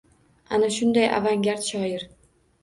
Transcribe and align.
Ana 0.57 0.69
shunday 0.75 1.05
avangard 1.19 1.63
shoir! 1.69 2.09